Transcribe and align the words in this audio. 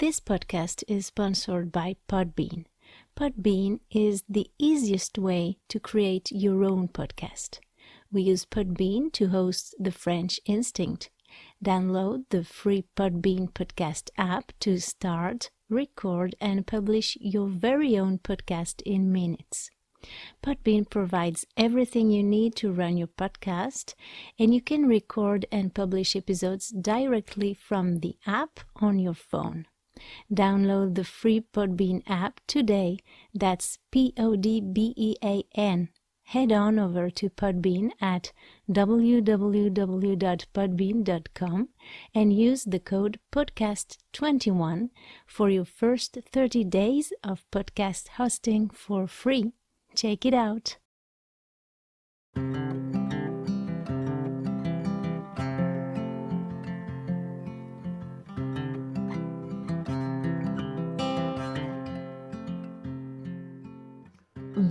This 0.00 0.20
podcast 0.20 0.84
is 0.86 1.06
sponsored 1.06 1.72
by 1.72 1.96
Podbean. 2.08 2.66
Podbean 3.16 3.80
is 3.90 4.22
the 4.28 4.48
easiest 4.56 5.18
way 5.18 5.58
to 5.66 5.80
create 5.80 6.30
your 6.30 6.62
own 6.62 6.86
podcast. 6.86 7.58
We 8.12 8.22
use 8.22 8.44
Podbean 8.44 9.12
to 9.14 9.30
host 9.30 9.74
the 9.76 9.90
French 9.90 10.38
Instinct. 10.46 11.10
Download 11.64 12.22
the 12.30 12.44
free 12.44 12.84
Podbean 12.96 13.50
podcast 13.52 14.10
app 14.16 14.52
to 14.60 14.78
start, 14.78 15.50
record, 15.68 16.36
and 16.40 16.64
publish 16.64 17.18
your 17.20 17.48
very 17.48 17.98
own 17.98 18.18
podcast 18.18 18.82
in 18.82 19.10
minutes. 19.10 19.68
Podbean 20.44 20.88
provides 20.88 21.44
everything 21.56 22.12
you 22.12 22.22
need 22.22 22.54
to 22.54 22.70
run 22.70 22.96
your 22.96 23.08
podcast, 23.08 23.94
and 24.38 24.54
you 24.54 24.60
can 24.60 24.86
record 24.86 25.44
and 25.50 25.74
publish 25.74 26.14
episodes 26.14 26.68
directly 26.68 27.52
from 27.52 27.98
the 27.98 28.14
app 28.28 28.60
on 28.76 29.00
your 29.00 29.14
phone. 29.14 29.66
Download 30.32 30.94
the 30.94 31.04
free 31.04 31.40
Podbean 31.40 32.02
app 32.06 32.40
today. 32.46 32.98
That's 33.34 33.78
P 33.90 34.14
O 34.16 34.36
D 34.36 34.60
B 34.60 34.94
E 34.96 35.16
A 35.22 35.44
N. 35.54 35.88
Head 36.28 36.52
on 36.52 36.78
over 36.78 37.08
to 37.08 37.30
Podbean 37.30 37.92
at 38.02 38.32
www.podbean.com 38.70 41.68
and 42.14 42.32
use 42.34 42.64
the 42.64 42.78
code 42.78 43.18
podcast21 43.32 44.90
for 45.26 45.48
your 45.48 45.64
first 45.64 46.18
30 46.30 46.64
days 46.64 47.14
of 47.24 47.46
podcast 47.50 48.08
hosting 48.08 48.68
for 48.68 49.06
free. 49.06 49.52
Check 49.94 50.26
it 50.26 50.34
out. 50.34 50.76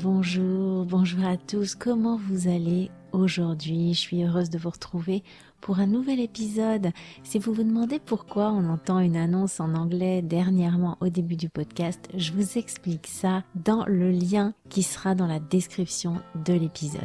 Bonjour, 0.03 0.85
bonjour 0.85 1.25
à 1.25 1.37
tous, 1.37 1.73
comment 1.73 2.17
vous 2.17 2.47
allez 2.47 2.91
aujourd'hui? 3.13 3.95
Je 3.95 3.99
suis 3.99 4.23
heureuse 4.23 4.51
de 4.51 4.59
vous 4.59 4.69
retrouver 4.69 5.23
pour 5.59 5.79
un 5.79 5.87
nouvel 5.87 6.19
épisode. 6.19 6.91
Si 7.23 7.39
vous 7.39 7.51
vous 7.51 7.63
demandez 7.63 7.99
pourquoi 7.99 8.51
on 8.51 8.69
entend 8.69 8.99
une 8.99 9.17
annonce 9.17 9.59
en 9.59 9.73
anglais 9.73 10.21
dernièrement 10.21 10.97
au 11.01 11.09
début 11.09 11.35
du 11.35 11.49
podcast, 11.49 12.09
je 12.13 12.31
vous 12.31 12.59
explique 12.59 13.07
ça 13.07 13.43
dans 13.55 13.85
le 13.87 14.11
lien 14.11 14.53
qui 14.69 14.83
sera 14.83 15.15
dans 15.15 15.25
la 15.25 15.39
description 15.39 16.21
de 16.45 16.53
l'épisode. 16.53 17.01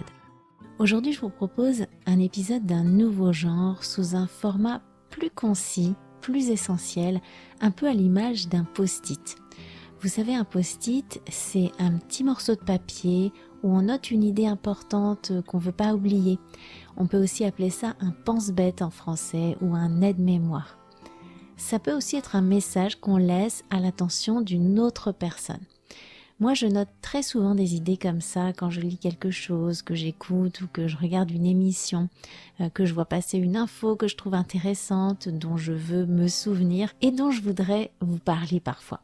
Aujourd'hui, 0.79 1.15
je 1.15 1.21
vous 1.23 1.31
propose 1.31 1.87
un 2.05 2.19
épisode 2.19 2.67
d'un 2.67 2.85
nouveau 2.85 3.33
genre 3.33 3.85
sous 3.85 4.17
un 4.17 4.27
format 4.27 4.83
plus 5.09 5.31
concis, 5.31 5.95
plus 6.21 6.51
essentiel, 6.51 7.23
un 7.63 7.71
peu 7.71 7.89
à 7.89 7.95
l'image 7.95 8.49
d'un 8.49 8.65
post-it. 8.65 9.39
Vous 10.03 10.09
savez, 10.09 10.35
un 10.35 10.43
post-it, 10.43 11.23
c'est 11.31 11.71
un 11.79 11.93
petit 11.93 12.25
morceau 12.25 12.57
de 12.57 12.61
papier 12.61 13.33
où 13.63 13.73
on 13.73 13.83
note 13.83 14.11
une 14.11 14.25
idée 14.25 14.47
importante 14.47 15.31
qu'on 15.47 15.59
ne 15.59 15.63
veut 15.63 15.71
pas 15.71 15.95
oublier. 15.95 16.41
On 16.97 17.07
peut 17.07 17.23
aussi 17.23 17.45
appeler 17.45 17.71
ça 17.71 17.95
un 18.01 18.11
pense-bête 18.11 18.83
en 18.83 18.91
français 18.91 19.57
ou 19.61 19.77
un 19.77 20.03
aide-mémoire. 20.03 20.77
Ça 21.57 21.79
peut 21.79 21.93
aussi 21.93 22.17
être 22.17 22.35
un 22.35 22.43
message 22.43 22.97
qu'on 22.97 23.17
laisse 23.17 23.63
à 23.71 23.79
l'attention 23.79 24.41
d'une 24.41 24.81
autre 24.81 25.13
personne. 25.13 25.63
Moi, 26.41 26.55
je 26.55 26.67
note 26.67 26.89
très 27.01 27.23
souvent 27.23 27.55
des 27.55 27.77
idées 27.77 27.97
comme 27.97 28.21
ça 28.21 28.53
quand 28.53 28.71
je 28.71 28.81
lis 28.81 28.99
quelque 28.99 29.31
chose, 29.31 29.83
que 29.83 29.95
j'écoute 29.95 30.63
ou 30.63 30.67
que 30.67 30.89
je 30.89 30.97
regarde 30.97 31.31
une 31.31 31.47
émission, 31.47 32.09
euh, 32.61 32.71
que 32.71 32.87
je 32.87 32.93
vois 32.95 33.05
passer 33.05 33.39
une 33.39 33.57
info 33.57 33.95
que 33.95 34.09
je 34.09 34.17
trouve 34.17 34.35
intéressante, 34.35 35.29
dont 35.29 35.57
je 35.57 35.73
veux 35.73 36.07
me 36.07 36.27
souvenir 36.27 36.93
et 37.03 37.13
dont 37.13 37.31
je 37.31 37.41
voudrais 37.41 37.93
vous 38.01 38.19
parler 38.19 38.59
parfois 38.59 39.01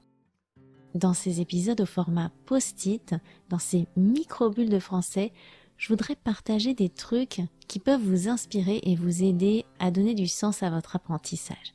dans 0.99 1.15
ces 1.15 1.41
épisodes 1.41 1.81
au 1.81 1.87
format 1.87 2.31
post-it, 2.45 3.15
dans 3.49 3.59
ces 3.59 3.87
micro-bulles 3.97 4.69
de 4.69 4.79
français, 4.79 5.33
je 5.77 5.89
voudrais 5.89 6.17
partager 6.17 6.75
des 6.75 6.89
trucs 6.89 7.41
qui 7.69 7.79
peuvent 7.79 8.03
vous 8.03 8.29
inspirer 8.29 8.81
et 8.83 8.97
vous 8.97 9.23
aider 9.23 9.65
à 9.79 9.91
donner 9.91 10.15
du 10.15 10.27
sens 10.27 10.63
à 10.63 10.71
votre 10.71 10.97
apprentissage. 10.97 11.75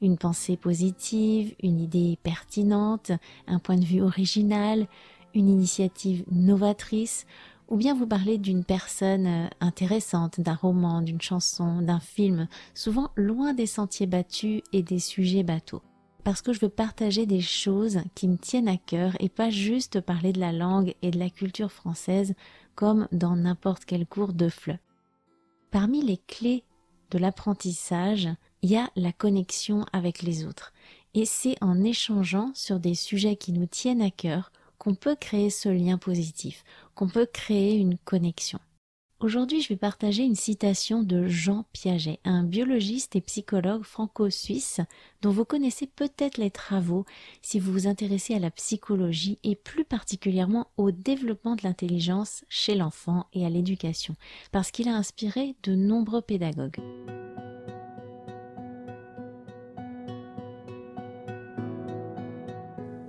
Une 0.00 0.16
pensée 0.16 0.56
positive, 0.56 1.54
une 1.62 1.80
idée 1.80 2.16
pertinente, 2.22 3.10
un 3.46 3.58
point 3.58 3.76
de 3.76 3.84
vue 3.84 4.02
original, 4.02 4.86
une 5.34 5.48
initiative 5.48 6.24
novatrice, 6.30 7.26
ou 7.68 7.76
bien 7.76 7.94
vous 7.94 8.06
parler 8.06 8.38
d'une 8.38 8.64
personne 8.64 9.26
euh, 9.26 9.46
intéressante, 9.60 10.40
d'un 10.40 10.54
roman, 10.54 11.02
d'une 11.02 11.20
chanson, 11.20 11.82
d'un 11.82 12.00
film, 12.00 12.48
souvent 12.74 13.10
loin 13.14 13.54
des 13.54 13.66
sentiers 13.66 14.06
battus 14.06 14.62
et 14.72 14.82
des 14.82 14.98
sujets 14.98 15.44
bateaux 15.44 15.82
parce 16.20 16.42
que 16.42 16.52
je 16.52 16.60
veux 16.60 16.68
partager 16.68 17.26
des 17.26 17.40
choses 17.40 18.00
qui 18.14 18.28
me 18.28 18.36
tiennent 18.36 18.68
à 18.68 18.76
cœur 18.76 19.12
et 19.20 19.28
pas 19.28 19.50
juste 19.50 20.00
parler 20.00 20.32
de 20.32 20.40
la 20.40 20.52
langue 20.52 20.94
et 21.02 21.10
de 21.10 21.18
la 21.18 21.30
culture 21.30 21.72
française 21.72 22.34
comme 22.74 23.08
dans 23.12 23.36
n'importe 23.36 23.84
quel 23.84 24.06
cours 24.06 24.32
de 24.32 24.48
FLE. 24.48 24.78
Parmi 25.70 26.02
les 26.02 26.18
clés 26.18 26.64
de 27.10 27.18
l'apprentissage, 27.18 28.28
il 28.62 28.70
y 28.70 28.76
a 28.76 28.90
la 28.96 29.12
connexion 29.12 29.84
avec 29.92 30.22
les 30.22 30.44
autres. 30.44 30.72
Et 31.14 31.24
c'est 31.24 31.56
en 31.60 31.82
échangeant 31.82 32.52
sur 32.54 32.78
des 32.78 32.94
sujets 32.94 33.36
qui 33.36 33.52
nous 33.52 33.66
tiennent 33.66 34.02
à 34.02 34.10
cœur 34.10 34.52
qu'on 34.78 34.94
peut 34.94 35.16
créer 35.16 35.50
ce 35.50 35.68
lien 35.68 35.98
positif, 35.98 36.64
qu'on 36.94 37.08
peut 37.08 37.26
créer 37.26 37.76
une 37.76 37.98
connexion. 37.98 38.60
Aujourd'hui, 39.22 39.60
je 39.60 39.68
vais 39.68 39.76
partager 39.76 40.22
une 40.22 40.34
citation 40.34 41.02
de 41.02 41.26
Jean 41.26 41.66
Piaget, 41.74 42.20
un 42.24 42.42
biologiste 42.42 43.16
et 43.16 43.20
psychologue 43.20 43.82
franco-suisse 43.82 44.80
dont 45.20 45.30
vous 45.30 45.44
connaissez 45.44 45.86
peut-être 45.86 46.38
les 46.38 46.50
travaux 46.50 47.04
si 47.42 47.60
vous 47.60 47.70
vous 47.70 47.86
intéressez 47.86 48.34
à 48.34 48.38
la 48.38 48.50
psychologie 48.50 49.38
et 49.44 49.56
plus 49.56 49.84
particulièrement 49.84 50.68
au 50.78 50.90
développement 50.90 51.54
de 51.54 51.64
l'intelligence 51.64 52.46
chez 52.48 52.74
l'enfant 52.74 53.26
et 53.34 53.44
à 53.44 53.50
l'éducation, 53.50 54.16
parce 54.52 54.70
qu'il 54.70 54.88
a 54.88 54.96
inspiré 54.96 55.54
de 55.64 55.74
nombreux 55.74 56.22
pédagogues. 56.22 56.78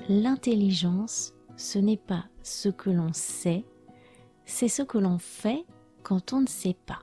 L'intelligence, 0.09 1.31
ce 1.55 1.79
n'est 1.79 1.95
pas 1.95 2.25
ce 2.43 2.67
que 2.67 2.89
l'on 2.89 3.13
sait, 3.13 3.63
c'est 4.43 4.67
ce 4.67 4.81
que 4.81 4.97
l'on 4.97 5.17
fait 5.17 5.63
quand 6.03 6.33
on 6.33 6.41
ne 6.41 6.47
sait 6.47 6.77
pas. 6.85 7.01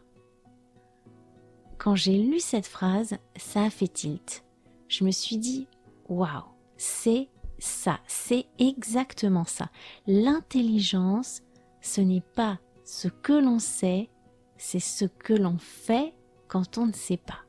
Quand 1.79 1.95
j'ai 1.95 2.19
lu 2.19 2.41
cette 2.41 2.67
phrase, 2.67 3.17
ça 3.37 3.65
a 3.65 3.71
fait 3.71 3.89
tilt. 3.89 4.45
Je 4.89 5.05
me 5.05 5.11
suis 5.11 5.39
dit, 5.39 5.69
waouh, 6.09 6.45
c'est 6.77 7.29
ça, 7.59 8.01
c'est 8.07 8.47
exactement 8.59 9.45
ça. 9.45 9.71
L'intelligence, 10.07 11.43
ce 11.81 12.01
n'est 12.01 12.25
pas 12.35 12.59
ce 12.85 13.09
que 13.09 13.33
l'on 13.33 13.59
sait, 13.59 14.11
c'est 14.57 14.81
ce 14.81 15.05
que 15.05 15.35
l'on 15.35 15.59
fait 15.59 16.15
quand 16.49 16.79
on 16.79 16.87
ne 16.87 16.93
sait 16.93 17.19
pas. 17.19 17.41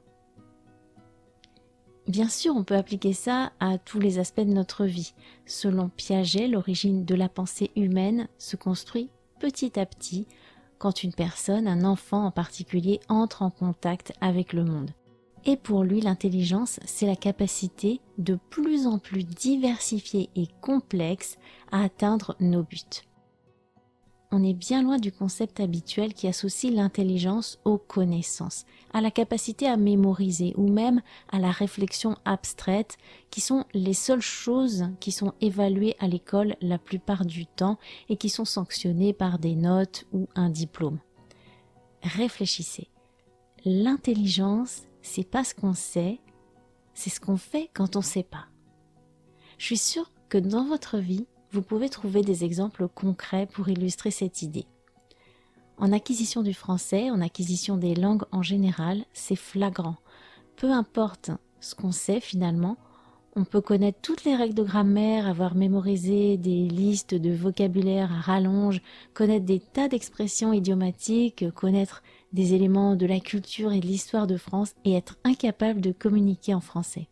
Bien 2.07 2.27
sûr, 2.27 2.55
on 2.55 2.63
peut 2.63 2.75
appliquer 2.75 3.13
ça 3.13 3.51
à 3.59 3.77
tous 3.77 3.99
les 3.99 4.17
aspects 4.17 4.41
de 4.41 4.53
notre 4.53 4.85
vie. 4.85 5.13
Selon 5.45 5.89
Piaget, 5.89 6.47
l'origine 6.47 7.05
de 7.05 7.13
la 7.13 7.29
pensée 7.29 7.71
humaine 7.75 8.27
se 8.39 8.55
construit 8.55 9.11
petit 9.39 9.79
à 9.79 9.85
petit 9.85 10.27
quand 10.79 11.03
une 11.03 11.13
personne, 11.13 11.67
un 11.67 11.83
enfant 11.83 12.25
en 12.25 12.31
particulier, 12.31 12.99
entre 13.09 13.43
en 13.43 13.51
contact 13.51 14.13
avec 14.21 14.53
le 14.53 14.63
monde. 14.63 14.91
Et 15.45 15.55
pour 15.55 15.83
lui, 15.83 16.01
l'intelligence, 16.01 16.79
c'est 16.85 17.05
la 17.05 17.15
capacité 17.15 18.01
de 18.17 18.37
plus 18.49 18.87
en 18.87 18.97
plus 18.99 19.23
diversifiée 19.23 20.29
et 20.35 20.47
complexe 20.61 21.37
à 21.71 21.83
atteindre 21.83 22.35
nos 22.39 22.63
buts 22.63 23.03
on 24.31 24.43
est 24.43 24.53
bien 24.53 24.83
loin 24.83 24.97
du 24.97 25.11
concept 25.11 25.59
habituel 25.59 26.13
qui 26.13 26.27
associe 26.27 26.71
l'intelligence 26.71 27.59
aux 27.65 27.79
connaissances, 27.79 28.65
à 28.93 29.01
la 29.01 29.09
capacité 29.09 29.67
à 29.67 29.75
mémoriser 29.75 30.53
ou 30.55 30.67
même 30.67 31.01
à 31.31 31.39
la 31.39 31.49
réflexion 31.49 32.15
abstraite, 32.25 32.97
qui 33.31 33.41
sont 33.41 33.65
les 33.73 33.93
seules 33.93 34.21
choses 34.21 34.87
qui 34.99 35.11
sont 35.11 35.33
évaluées 35.41 35.95
à 35.99 36.07
l'école 36.07 36.55
la 36.61 36.77
plupart 36.77 37.25
du 37.25 37.47
temps 37.47 37.79
et 38.07 38.17
qui 38.17 38.29
sont 38.29 38.45
sanctionnées 38.45 39.13
par 39.13 39.39
des 39.39 39.55
notes 39.55 40.05
ou 40.13 40.27
un 40.35 40.49
diplôme. 40.49 40.99
Réfléchissez. 42.03 42.87
L'intelligence, 43.65 44.83
c'est 45.01 45.27
pas 45.27 45.43
ce 45.43 45.55
qu'on 45.55 45.73
sait, 45.73 46.19
c'est 46.93 47.09
ce 47.09 47.19
qu'on 47.19 47.37
fait 47.37 47.69
quand 47.73 47.95
on 47.95 48.01
sait 48.01 48.23
pas. 48.23 48.45
Je 49.57 49.65
suis 49.65 49.77
sûre 49.77 50.11
que 50.29 50.37
dans 50.37 50.65
votre 50.65 50.99
vie, 50.99 51.25
vous 51.51 51.61
pouvez 51.61 51.89
trouver 51.89 52.21
des 52.21 52.43
exemples 52.43 52.87
concrets 52.87 53.47
pour 53.47 53.69
illustrer 53.69 54.11
cette 54.11 54.41
idée. 54.41 54.65
En 55.77 55.91
acquisition 55.91 56.43
du 56.43 56.53
français, 56.53 57.09
en 57.09 57.21
acquisition 57.21 57.77
des 57.77 57.95
langues 57.95 58.23
en 58.31 58.41
général, 58.41 59.05
c'est 59.13 59.35
flagrant. 59.35 59.95
Peu 60.57 60.71
importe 60.71 61.31
ce 61.61 61.73
qu'on 61.73 61.91
sait 61.91 62.19
finalement, 62.19 62.77
on 63.35 63.45
peut 63.45 63.61
connaître 63.61 63.99
toutes 64.01 64.25
les 64.25 64.35
règles 64.35 64.55
de 64.55 64.63
grammaire, 64.63 65.27
avoir 65.27 65.55
mémorisé 65.55 66.35
des 66.35 66.67
listes 66.67 67.15
de 67.15 67.31
vocabulaire 67.31 68.11
à 68.11 68.19
rallonge, 68.19 68.81
connaître 69.13 69.45
des 69.45 69.59
tas 69.59 69.87
d'expressions 69.87 70.51
idiomatiques, 70.51 71.49
connaître 71.53 72.03
des 72.33 72.53
éléments 72.53 72.95
de 72.95 73.05
la 73.05 73.19
culture 73.19 73.71
et 73.71 73.79
de 73.79 73.85
l'histoire 73.85 74.27
de 74.27 74.37
France 74.37 74.73
et 74.83 74.93
être 74.93 75.17
incapable 75.23 75.79
de 75.79 75.91
communiquer 75.91 76.53
en 76.53 76.61
français. 76.61 77.07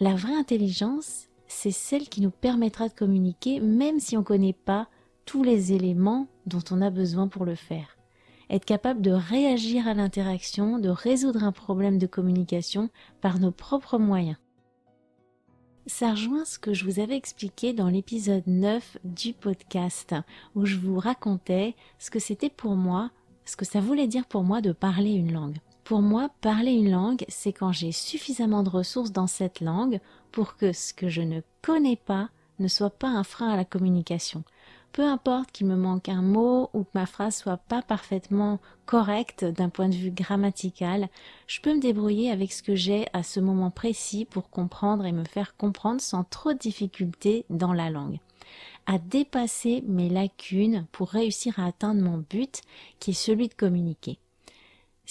La 0.00 0.14
vraie 0.14 0.34
intelligence, 0.34 1.28
c'est 1.50 1.72
celle 1.72 2.08
qui 2.08 2.20
nous 2.20 2.30
permettra 2.30 2.88
de 2.88 2.94
communiquer 2.94 3.58
même 3.60 3.98
si 3.98 4.16
on 4.16 4.20
ne 4.20 4.24
connaît 4.24 4.52
pas 4.52 4.88
tous 5.26 5.42
les 5.42 5.72
éléments 5.72 6.28
dont 6.46 6.62
on 6.70 6.80
a 6.80 6.90
besoin 6.90 7.26
pour 7.26 7.44
le 7.44 7.56
faire. 7.56 7.98
Être 8.48 8.64
capable 8.64 9.02
de 9.02 9.10
réagir 9.10 9.86
à 9.88 9.94
l'interaction, 9.94 10.78
de 10.78 10.88
résoudre 10.88 11.42
un 11.44 11.52
problème 11.52 11.98
de 11.98 12.06
communication 12.06 12.88
par 13.20 13.40
nos 13.40 13.50
propres 13.50 13.98
moyens. 13.98 14.36
Ça 15.86 16.12
rejoint 16.12 16.44
ce 16.44 16.58
que 16.58 16.72
je 16.72 16.84
vous 16.84 17.00
avais 17.00 17.16
expliqué 17.16 17.72
dans 17.72 17.88
l'épisode 17.88 18.46
9 18.46 18.98
du 19.04 19.32
podcast, 19.32 20.14
où 20.54 20.66
je 20.66 20.76
vous 20.76 20.98
racontais 20.98 21.74
ce 21.98 22.10
que 22.10 22.20
c'était 22.20 22.50
pour 22.50 22.76
moi, 22.76 23.10
ce 23.44 23.56
que 23.56 23.64
ça 23.64 23.80
voulait 23.80 24.06
dire 24.06 24.26
pour 24.26 24.44
moi 24.44 24.60
de 24.60 24.72
parler 24.72 25.12
une 25.12 25.32
langue. 25.32 25.58
Pour 25.90 26.02
moi, 26.02 26.30
parler 26.40 26.70
une 26.70 26.92
langue, 26.92 27.24
c'est 27.26 27.52
quand 27.52 27.72
j'ai 27.72 27.90
suffisamment 27.90 28.62
de 28.62 28.70
ressources 28.70 29.10
dans 29.10 29.26
cette 29.26 29.60
langue 29.60 29.98
pour 30.30 30.54
que 30.56 30.72
ce 30.72 30.94
que 30.94 31.08
je 31.08 31.20
ne 31.20 31.40
connais 31.62 31.96
pas 31.96 32.28
ne 32.60 32.68
soit 32.68 32.96
pas 32.96 33.08
un 33.08 33.24
frein 33.24 33.48
à 33.48 33.56
la 33.56 33.64
communication 33.64 34.44
peu 34.92 35.02
importe 35.02 35.50
qu'il 35.50 35.66
me 35.66 35.74
manque 35.74 36.08
un 36.08 36.22
mot 36.22 36.70
ou 36.74 36.84
que 36.84 36.90
ma 36.94 37.06
phrase 37.06 37.34
soit 37.34 37.56
pas 37.56 37.82
parfaitement 37.82 38.60
correcte 38.86 39.44
d'un 39.44 39.68
point 39.68 39.88
de 39.88 39.96
vue 39.96 40.12
grammatical, 40.12 41.08
je 41.48 41.60
peux 41.60 41.74
me 41.74 41.80
débrouiller 41.80 42.30
avec 42.30 42.52
ce 42.52 42.62
que 42.62 42.76
j'ai 42.76 43.06
à 43.12 43.24
ce 43.24 43.40
moment 43.40 43.70
précis 43.70 44.24
pour 44.24 44.48
comprendre 44.48 45.06
et 45.06 45.12
me 45.12 45.24
faire 45.24 45.56
comprendre 45.56 46.00
sans 46.00 46.22
trop 46.22 46.52
de 46.52 46.58
difficultés 46.58 47.46
dans 47.50 47.72
la 47.72 47.90
langue. 47.90 48.18
À 48.86 48.98
dépasser 48.98 49.82
mes 49.88 50.08
lacunes 50.08 50.86
pour 50.92 51.08
réussir 51.08 51.58
à 51.58 51.66
atteindre 51.66 52.02
mon 52.02 52.18
but 52.18 52.60
qui 53.00 53.10
est 53.10 53.14
celui 53.14 53.48
de 53.48 53.54
communiquer. 53.54 54.18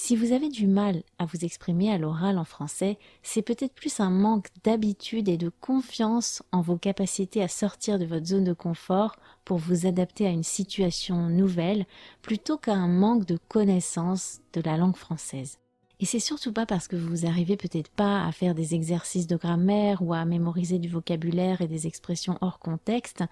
Si 0.02 0.16
vous 0.16 0.32
avez 0.32 0.48
du 0.48 0.66
mal 0.66 1.04
à 1.18 1.26
vous 1.26 1.44
exprimer 1.44 1.92
à 1.92 1.98
l'oral 1.98 2.38
en 2.38 2.46
français, 2.46 2.98
c'est 3.22 3.42
peut-être 3.42 3.74
plus 3.74 4.00
un 4.00 4.10
manque 4.10 4.48
d'habitude 4.64 5.28
et 5.28 5.36
de 5.36 5.52
confiance 5.60 6.42
en 6.54 6.62
vos 6.62 6.78
capacités 6.78 7.44
à 7.44 7.50
sortir 7.50 8.00
de 8.00 8.06
votre 8.06 8.26
zone 8.26 8.46
de 8.46 8.54
confort 8.54 9.18
pour 9.44 9.58
vous 9.58 9.86
adapter 9.86 10.26
à 10.26 10.30
une 10.30 10.44
situation 10.44 11.28
nouvelle, 11.28 11.86
plutôt 12.22 12.58
qu'à 12.58 12.76
un 12.76 12.88
manque 12.88 13.26
de 13.26 13.38
connaissance 13.50 14.40
de 14.54 14.62
la 14.62 14.78
langue 14.78 14.96
française. 14.96 15.60
Et 16.02 16.06
c'est 16.06 16.20
surtout 16.20 16.54
pas 16.54 16.66
parce 16.66 16.88
que 16.88 16.96
vous 16.96 17.26
arrivez 17.26 17.58
peut-être 17.58 17.92
pas 17.92 18.26
à 18.26 18.32
faire 18.32 18.56
des 18.56 18.74
exercices 18.74 19.28
de 19.28 19.36
grammaire 19.36 20.02
ou 20.02 20.14
à 20.14 20.24
mémoriser 20.24 20.80
du 20.80 20.88
vocabulaire 20.88 21.60
et 21.60 21.68
des 21.68 21.88
expressions 21.88 22.38
hors 22.40 22.60
contexte, 22.60 23.26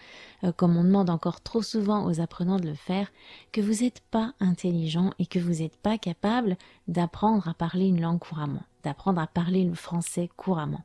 euh, 0.44 0.52
comme 0.52 0.76
on 0.76 0.84
demande 0.84 1.10
encore 1.10 1.40
trop 1.40 1.62
souvent 1.62 2.06
aux 2.06 2.20
apprenants 2.20 2.60
de 2.60 2.68
le 2.68 2.76
faire, 2.76 3.10
que 3.54 3.62
vous 3.62 3.84
n'êtes 3.84 4.02
pas 4.12 4.34
intelligent 4.42 5.12
et 5.18 5.26
que 5.26 5.40
vous 5.40 5.62
n'êtes 5.62 5.78
pas 5.78 5.98
capable 5.98 6.58
d'apprendre 6.90 7.48
à 7.48 7.54
parler 7.54 7.86
une 7.86 8.02
langue 8.02 8.20
couramment, 8.20 8.64
d'apprendre 8.84 9.22
à 9.22 9.28
parler 9.28 9.64
le 9.64 9.76
français 9.76 10.30
couramment. 10.36 10.84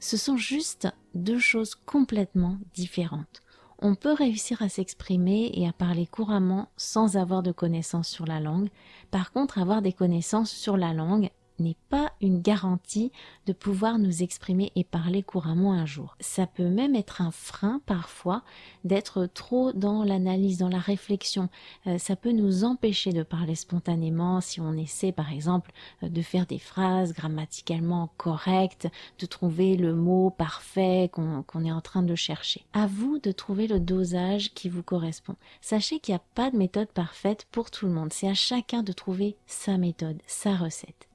Ce 0.00 0.16
sont 0.16 0.36
juste 0.36 0.88
deux 1.14 1.38
choses 1.38 1.76
complètement 1.76 2.58
différentes 2.74 3.40
on 3.80 3.94
peut 3.94 4.12
réussir 4.12 4.60
à 4.62 4.68
s'exprimer 4.68 5.50
et 5.54 5.68
à 5.68 5.72
parler 5.72 6.06
couramment 6.06 6.68
sans 6.76 7.16
avoir 7.16 7.42
de 7.42 7.52
connaissances 7.52 8.08
sur 8.08 8.26
la 8.26 8.40
langue. 8.40 8.68
Par 9.10 9.32
contre, 9.32 9.58
avoir 9.58 9.82
des 9.82 9.92
connaissances 9.92 10.50
sur 10.50 10.76
la 10.76 10.92
langue 10.92 11.30
n'est 11.58 11.76
pas 11.88 12.12
une 12.20 12.40
garantie 12.40 13.12
de 13.46 13.52
pouvoir 13.52 13.98
nous 13.98 14.22
exprimer 14.22 14.72
et 14.76 14.84
parler 14.84 15.22
couramment 15.22 15.72
un 15.72 15.86
jour. 15.86 16.16
Ça 16.20 16.46
peut 16.46 16.68
même 16.68 16.94
être 16.94 17.20
un 17.20 17.30
frein 17.30 17.80
parfois 17.86 18.42
d'être 18.84 19.26
trop 19.26 19.72
dans 19.72 20.04
l'analyse, 20.04 20.58
dans 20.58 20.68
la 20.68 20.78
réflexion. 20.78 21.48
Euh, 21.86 21.98
ça 21.98 22.16
peut 22.16 22.32
nous 22.32 22.64
empêcher 22.64 23.12
de 23.12 23.22
parler 23.22 23.54
spontanément 23.54 24.40
si 24.40 24.60
on 24.60 24.74
essaie 24.74 25.12
par 25.12 25.32
exemple 25.32 25.72
euh, 26.02 26.08
de 26.08 26.22
faire 26.22 26.46
des 26.46 26.58
phrases 26.58 27.12
grammaticalement 27.12 28.10
correctes, 28.16 28.88
de 29.18 29.26
trouver 29.26 29.76
le 29.76 29.94
mot 29.94 30.30
parfait 30.30 31.10
qu'on 31.12 31.64
est 31.64 31.72
en 31.72 31.80
train 31.80 32.02
de 32.02 32.14
chercher. 32.14 32.64
À 32.72 32.86
vous 32.86 33.18
de 33.18 33.32
trouver 33.32 33.66
le 33.66 33.80
dosage 33.80 34.52
qui 34.54 34.68
vous 34.68 34.82
correspond. 34.82 35.36
Sachez 35.60 36.00
qu'il 36.00 36.12
n'y 36.12 36.16
a 36.16 36.22
pas 36.34 36.50
de 36.50 36.56
méthode 36.56 36.88
parfaite 36.88 37.46
pour 37.50 37.70
tout 37.70 37.86
le 37.86 37.92
monde. 37.92 38.12
C'est 38.12 38.28
à 38.28 38.34
chacun 38.34 38.82
de 38.82 38.92
trouver 38.92 39.36
sa 39.46 39.78
méthode, 39.78 40.20
sa 40.26 40.56
recette. 40.56 41.07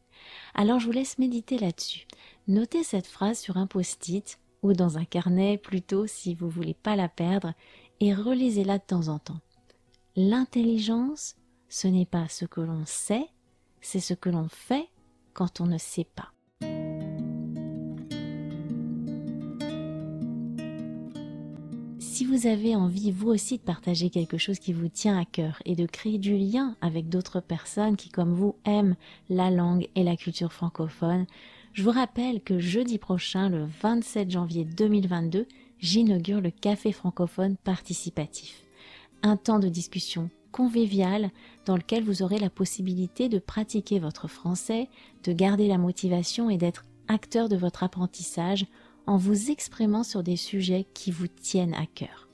Alors 0.55 0.79
je 0.79 0.85
vous 0.85 0.91
laisse 0.91 1.17
méditer 1.17 1.57
là-dessus. 1.57 2.07
Notez 2.47 2.83
cette 2.83 3.07
phrase 3.07 3.39
sur 3.39 3.57
un 3.57 3.67
post-it 3.67 4.39
ou 4.61 4.73
dans 4.73 4.97
un 4.97 5.05
carnet 5.05 5.57
plutôt 5.57 6.07
si 6.07 6.35
vous 6.35 6.49
voulez 6.49 6.73
pas 6.73 6.95
la 6.95 7.09
perdre 7.09 7.53
et 7.99 8.13
relisez-la 8.13 8.77
de 8.79 8.83
temps 8.83 9.07
en 9.07 9.19
temps. 9.19 9.39
L'intelligence, 10.15 11.35
ce 11.69 11.87
n'est 11.87 12.05
pas 12.05 12.27
ce 12.27 12.45
que 12.45 12.61
l'on 12.61 12.85
sait, 12.85 13.27
c'est 13.81 13.99
ce 13.99 14.13
que 14.13 14.29
l'on 14.29 14.47
fait 14.47 14.89
quand 15.33 15.61
on 15.61 15.65
ne 15.65 15.77
sait 15.77 16.07
pas. 16.15 16.32
Si 22.13 22.25
vous 22.25 22.45
avez 22.45 22.75
envie 22.75 23.09
vous 23.09 23.29
aussi 23.29 23.57
de 23.57 23.63
partager 23.63 24.11
quelque 24.11 24.37
chose 24.37 24.59
qui 24.59 24.71
vous 24.71 24.87
tient 24.87 25.19
à 25.19 25.25
cœur 25.25 25.59
et 25.65 25.75
de 25.75 25.87
créer 25.87 26.19
du 26.19 26.37
lien 26.37 26.75
avec 26.79 27.09
d'autres 27.09 27.39
personnes 27.39 27.95
qui 27.95 28.09
comme 28.09 28.35
vous 28.35 28.55
aiment 28.65 28.95
la 29.31 29.49
langue 29.49 29.87
et 29.95 30.03
la 30.03 30.15
culture 30.15 30.53
francophone, 30.53 31.25
je 31.73 31.81
vous 31.81 31.89
rappelle 31.89 32.43
que 32.43 32.59
jeudi 32.59 32.99
prochain, 32.99 33.49
le 33.49 33.65
27 33.81 34.29
janvier 34.29 34.63
2022, 34.63 35.47
j'inaugure 35.79 36.39
le 36.39 36.51
Café 36.51 36.91
francophone 36.91 37.57
participatif. 37.57 38.61
Un 39.23 39.35
temps 39.35 39.57
de 39.57 39.67
discussion 39.67 40.29
convivial 40.51 41.31
dans 41.65 41.77
lequel 41.77 42.03
vous 42.03 42.21
aurez 42.21 42.37
la 42.37 42.51
possibilité 42.51 43.27
de 43.27 43.39
pratiquer 43.39 43.97
votre 43.97 44.27
français, 44.27 44.87
de 45.23 45.33
garder 45.33 45.67
la 45.67 45.79
motivation 45.79 46.51
et 46.51 46.57
d'être 46.57 46.85
acteur 47.07 47.49
de 47.49 47.57
votre 47.57 47.81
apprentissage 47.81 48.67
en 49.05 49.17
vous 49.17 49.51
exprimant 49.51 50.03
sur 50.03 50.23
des 50.23 50.37
sujets 50.37 50.85
qui 50.93 51.11
vous 51.11 51.27
tiennent 51.27 51.73
à 51.73 51.85
cœur. 51.85 52.29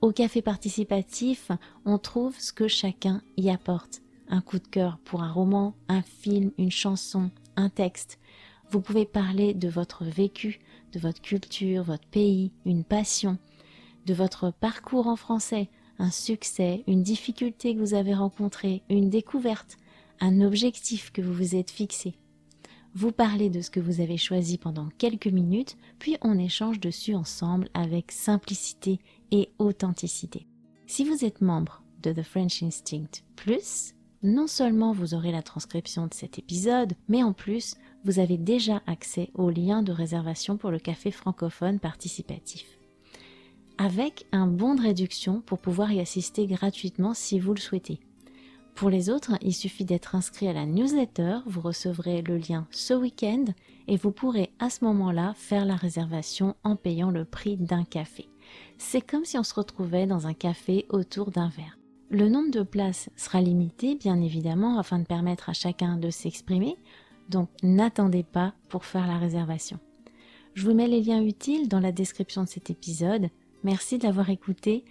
Au 0.00 0.12
café 0.12 0.42
participatif, 0.42 1.50
on 1.84 1.98
trouve 1.98 2.38
ce 2.38 2.52
que 2.52 2.68
chacun 2.68 3.22
y 3.36 3.50
apporte. 3.50 4.02
Un 4.28 4.40
coup 4.40 4.58
de 4.58 4.66
cœur 4.66 4.98
pour 5.04 5.22
un 5.22 5.32
roman, 5.32 5.74
un 5.88 6.02
film, 6.02 6.50
une 6.58 6.70
chanson, 6.70 7.30
un 7.56 7.68
texte. 7.68 8.18
Vous 8.70 8.80
pouvez 8.80 9.06
parler 9.06 9.54
de 9.54 9.68
votre 9.68 10.04
vécu, 10.04 10.60
de 10.92 10.98
votre 10.98 11.22
culture, 11.22 11.84
votre 11.84 12.06
pays, 12.08 12.52
une 12.64 12.84
passion, 12.84 13.38
de 14.06 14.14
votre 14.14 14.50
parcours 14.50 15.06
en 15.06 15.16
français, 15.16 15.68
un 15.98 16.10
succès, 16.10 16.84
une 16.86 17.02
difficulté 17.02 17.74
que 17.74 17.80
vous 17.80 17.94
avez 17.94 18.14
rencontrée, 18.14 18.82
une 18.90 19.10
découverte, 19.10 19.78
un 20.20 20.40
objectif 20.40 21.12
que 21.12 21.22
vous 21.22 21.32
vous 21.32 21.54
êtes 21.54 21.70
fixé. 21.70 22.14
Vous 22.96 23.10
parlez 23.10 23.50
de 23.50 23.60
ce 23.60 23.72
que 23.72 23.80
vous 23.80 24.00
avez 24.00 24.16
choisi 24.16 24.56
pendant 24.56 24.88
quelques 24.98 25.26
minutes, 25.26 25.76
puis 25.98 26.16
on 26.22 26.38
échange 26.38 26.78
dessus 26.78 27.16
ensemble 27.16 27.68
avec 27.74 28.12
simplicité 28.12 29.00
et 29.32 29.50
authenticité. 29.58 30.46
Si 30.86 31.04
vous 31.04 31.24
êtes 31.24 31.40
membre 31.40 31.82
de 32.02 32.12
The 32.12 32.22
French 32.22 32.62
Instinct 32.62 33.24
Plus, 33.34 33.94
non 34.22 34.46
seulement 34.46 34.92
vous 34.92 35.12
aurez 35.12 35.32
la 35.32 35.42
transcription 35.42 36.06
de 36.06 36.14
cet 36.14 36.38
épisode, 36.38 36.92
mais 37.08 37.24
en 37.24 37.32
plus, 37.32 37.74
vous 38.04 38.20
avez 38.20 38.38
déjà 38.38 38.80
accès 38.86 39.30
au 39.34 39.50
lien 39.50 39.82
de 39.82 39.90
réservation 39.90 40.56
pour 40.56 40.70
le 40.70 40.78
café 40.78 41.10
francophone 41.10 41.80
participatif. 41.80 42.78
Avec 43.76 44.24
un 44.30 44.46
bon 44.46 44.76
de 44.76 44.82
réduction 44.82 45.40
pour 45.40 45.58
pouvoir 45.58 45.90
y 45.90 45.98
assister 45.98 46.46
gratuitement 46.46 47.12
si 47.12 47.40
vous 47.40 47.54
le 47.54 47.60
souhaitez. 47.60 47.98
Pour 48.74 48.90
les 48.90 49.08
autres, 49.08 49.32
il 49.40 49.54
suffit 49.54 49.84
d'être 49.84 50.16
inscrit 50.16 50.48
à 50.48 50.52
la 50.52 50.66
newsletter, 50.66 51.38
vous 51.46 51.60
recevrez 51.60 52.22
le 52.22 52.38
lien 52.38 52.66
ce 52.70 52.92
week-end 52.92 53.44
et 53.86 53.96
vous 53.96 54.10
pourrez 54.10 54.50
à 54.58 54.68
ce 54.68 54.84
moment-là 54.84 55.32
faire 55.36 55.64
la 55.64 55.76
réservation 55.76 56.56
en 56.64 56.74
payant 56.74 57.10
le 57.10 57.24
prix 57.24 57.56
d'un 57.56 57.84
café. 57.84 58.28
C'est 58.76 59.00
comme 59.00 59.24
si 59.24 59.38
on 59.38 59.44
se 59.44 59.54
retrouvait 59.54 60.06
dans 60.06 60.26
un 60.26 60.34
café 60.34 60.86
autour 60.88 61.30
d'un 61.30 61.48
verre. 61.50 61.78
Le 62.10 62.28
nombre 62.28 62.50
de 62.50 62.62
places 62.62 63.10
sera 63.16 63.40
limité, 63.40 63.94
bien 63.94 64.20
évidemment, 64.20 64.78
afin 64.78 64.98
de 64.98 65.06
permettre 65.06 65.48
à 65.48 65.54
chacun 65.54 65.96
de 65.96 66.10
s'exprimer, 66.10 66.76
donc 67.28 67.48
n'attendez 67.62 68.24
pas 68.24 68.54
pour 68.68 68.84
faire 68.84 69.06
la 69.06 69.18
réservation. 69.18 69.78
Je 70.54 70.64
vous 70.64 70.74
mets 70.74 70.88
les 70.88 71.00
liens 71.00 71.22
utiles 71.22 71.68
dans 71.68 71.80
la 71.80 71.92
description 71.92 72.42
de 72.42 72.48
cet 72.48 72.70
épisode. 72.70 73.28
Merci 73.62 73.98
de 73.98 74.04
l'avoir 74.04 74.30
écouté. 74.30 74.84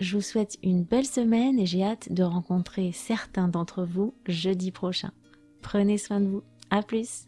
Je 0.00 0.16
vous 0.16 0.22
souhaite 0.22 0.58
une 0.62 0.84
belle 0.84 1.06
semaine 1.06 1.58
et 1.58 1.66
j'ai 1.66 1.82
hâte 1.82 2.12
de 2.12 2.22
rencontrer 2.22 2.92
certains 2.92 3.48
d'entre 3.48 3.84
vous 3.84 4.14
jeudi 4.26 4.70
prochain. 4.70 5.10
Prenez 5.60 5.98
soin 5.98 6.20
de 6.20 6.26
vous. 6.26 6.42
À 6.70 6.82
plus. 6.82 7.27